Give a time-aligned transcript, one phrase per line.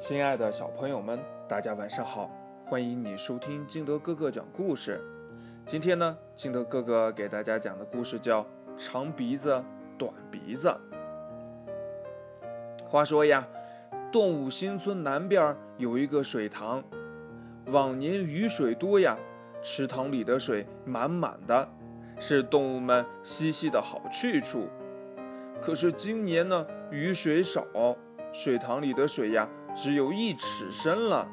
[0.00, 2.30] 亲爱的小朋友们，大家晚上好！
[2.64, 4.98] 欢迎你收听金德哥哥讲故事。
[5.66, 8.42] 今天呢，金德哥哥给大家讲的故事叫
[8.78, 9.62] 《长鼻子
[9.98, 10.68] 短鼻子》。
[12.88, 13.46] 话说呀，
[14.10, 16.82] 动物新村南边有一个水塘，
[17.66, 19.18] 往年雨水多呀，
[19.62, 21.68] 池塘里的水满满的，
[22.18, 24.66] 是动物们嬉戏的好去处。
[25.60, 27.66] 可是今年呢，雨水少，
[28.32, 29.46] 水塘里的水呀。
[29.74, 31.26] 只有一尺深了。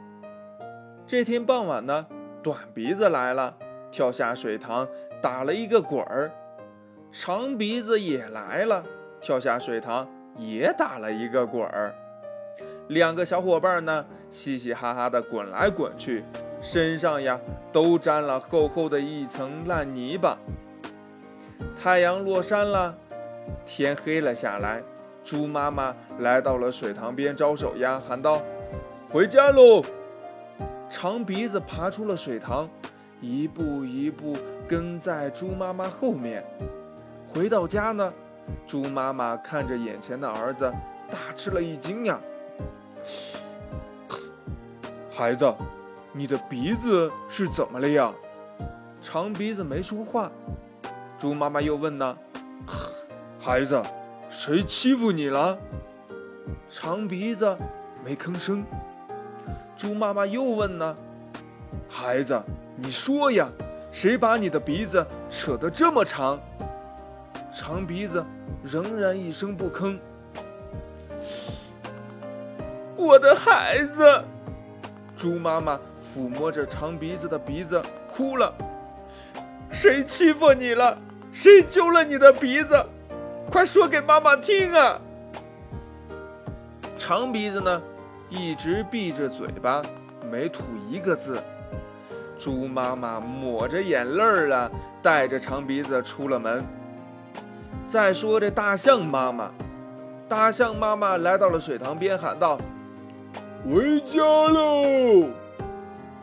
[1.06, 2.06] 这天傍晚呢，
[2.44, 3.56] 短鼻子来了，
[3.92, 4.88] 跳下水塘，
[5.22, 6.30] 打了一个滚儿；
[7.12, 8.84] 长鼻子也来了，
[9.22, 11.94] 跳下水塘，也打了一个滚儿。
[12.90, 16.24] 两个小伙伴呢，嘻嘻哈哈的滚来滚去，
[16.62, 17.40] 身上呀
[17.72, 20.38] 都沾了厚厚的一层烂泥巴。
[21.82, 22.96] 太阳落山了，
[23.66, 24.82] 天黑了下来。
[25.28, 28.42] 猪妈妈来到了水塘边招手呀，喊道
[29.12, 29.84] ：“回家喽！”
[30.90, 32.66] 长鼻子爬出了水塘，
[33.20, 34.34] 一步一步
[34.70, 36.46] 跟在猪妈妈后面。
[37.34, 38.14] 回到家呢，
[38.66, 40.72] 猪妈妈看着眼前的儿子，
[41.12, 42.18] 大吃了一惊呀
[45.12, 45.54] ：“孩子，
[46.14, 48.14] 你的鼻子是怎么了呀？”
[49.04, 50.32] 长鼻子没说话。
[51.20, 52.18] 猪妈妈又问呢
[53.42, 53.82] ：“孩子。”
[54.30, 55.58] 谁欺负你了？
[56.70, 57.56] 长鼻子
[58.04, 58.64] 没吭声。
[59.76, 60.96] 猪妈妈又问呢
[61.88, 62.40] ：“孩子，
[62.76, 63.48] 你说呀，
[63.92, 66.40] 谁把你的鼻子扯得这么长？”
[67.52, 68.24] 长鼻子
[68.64, 69.98] 仍然一声不吭。
[72.96, 74.24] 我的孩子，
[75.16, 77.82] 猪妈妈抚摸着长鼻子的鼻子
[78.14, 78.54] 哭了
[79.72, 80.98] ：“谁欺负你了？
[81.32, 82.86] 谁揪了你的鼻子？”
[83.50, 85.00] 快说给妈妈听啊！
[86.98, 87.82] 长鼻子呢，
[88.30, 89.82] 一直闭着嘴巴，
[90.30, 91.42] 没吐一个字。
[92.38, 94.70] 猪妈妈抹着眼泪儿啊，
[95.02, 96.64] 带着长鼻子出了门。
[97.88, 99.50] 再说这大象妈妈，
[100.28, 102.58] 大象妈妈来到了水塘边，喊道
[103.66, 105.30] ：“回家喽！”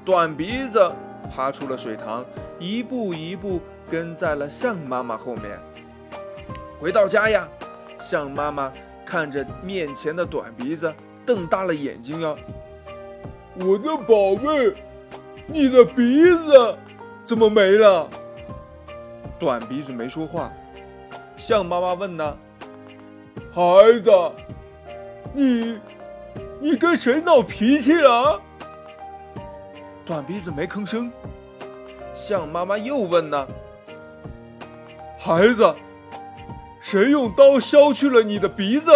[0.04, 0.92] 短鼻子
[1.34, 2.22] 爬出了水塘，
[2.58, 3.60] 一步一步
[3.90, 5.58] 跟在了象妈妈后面。
[6.84, 7.48] 回到家呀，
[7.98, 8.70] 象妈妈
[9.06, 10.92] 看着面前的短鼻子，
[11.24, 12.36] 瞪大了眼睛呀。
[13.54, 14.74] 我的宝贝，
[15.46, 16.76] 你的鼻子
[17.24, 18.06] 怎么没了？
[19.38, 20.52] 短鼻子没说话。
[21.38, 22.36] 象妈妈问呢
[23.50, 23.62] ：“孩
[24.00, 24.10] 子，
[25.32, 25.80] 你
[26.60, 28.38] 你跟谁闹脾气了？”
[30.04, 31.10] 短鼻子没吭声。
[32.12, 33.46] 象妈妈又问呢
[35.18, 35.74] ：“孩子。”
[36.84, 38.92] 谁用刀削去了你的鼻子？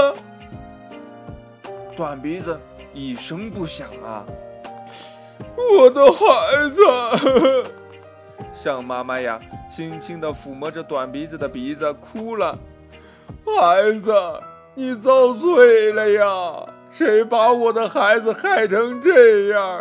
[1.97, 2.61] 短鼻子
[2.93, 4.27] 一声不响啊！
[5.57, 7.73] 我的孩子，
[8.53, 9.41] 象妈妈呀，
[9.71, 12.59] 轻轻地抚摸着短鼻子的鼻子，哭了。
[13.47, 14.13] 孩子，
[14.75, 16.67] 你遭罪了呀！
[16.91, 19.81] 谁把我的孩子害成这样？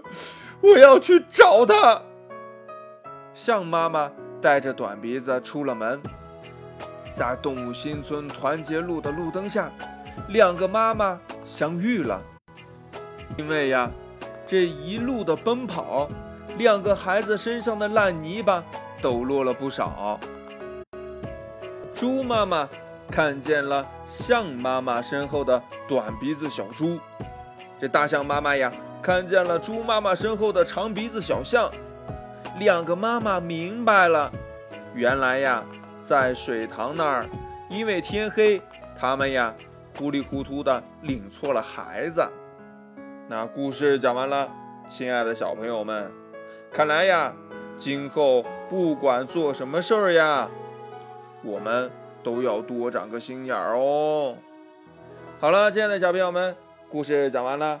[0.62, 2.00] 我要去找他。
[3.34, 6.00] 象妈妈带着短鼻子出了门。
[7.14, 9.70] 在动物新村团结路的路灯下，
[10.28, 12.20] 两个妈妈相遇了。
[13.36, 13.90] 因为呀，
[14.46, 16.08] 这一路的奔跑，
[16.58, 18.62] 两个孩子身上的烂泥巴
[19.00, 20.18] 抖落了不少。
[21.94, 22.68] 猪妈妈
[23.10, 26.98] 看见了象妈妈身后的短鼻子小猪，
[27.80, 31.70] 这大象妈妈呀看见了猪妈妈身后的长鼻子小象。
[32.58, 34.30] 两个妈妈明白了，
[34.94, 35.62] 原来呀。
[36.04, 37.26] 在水塘那儿，
[37.68, 38.60] 因为天黑，
[38.98, 39.54] 他们呀
[39.96, 42.26] 糊里糊涂的领错了孩子。
[43.28, 44.48] 那故事讲完了，
[44.88, 46.10] 亲爱的小朋友们，
[46.72, 47.32] 看来呀，
[47.78, 50.48] 今后不管做什么事儿呀，
[51.42, 51.90] 我们
[52.22, 54.36] 都要多长个心眼儿哦。
[55.40, 56.54] 好了，亲爱的小朋友们，
[56.90, 57.80] 故事讲完了。